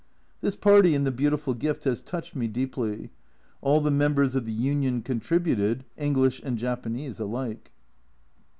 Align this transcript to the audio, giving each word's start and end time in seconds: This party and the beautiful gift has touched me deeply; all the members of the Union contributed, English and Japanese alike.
This 0.41 0.55
party 0.55 0.95
and 0.95 1.05
the 1.05 1.11
beautiful 1.11 1.53
gift 1.53 1.83
has 1.83 2.01
touched 2.01 2.35
me 2.35 2.47
deeply; 2.47 3.11
all 3.61 3.81
the 3.81 3.91
members 3.91 4.33
of 4.33 4.47
the 4.47 4.51
Union 4.51 5.03
contributed, 5.03 5.85
English 5.95 6.41
and 6.43 6.57
Japanese 6.57 7.19
alike. 7.19 7.69